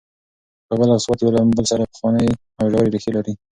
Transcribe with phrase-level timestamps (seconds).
[0.67, 2.25] کابل او سوات یو له بل سره پخوانۍ
[2.59, 3.33] او ژورې ریښې لري.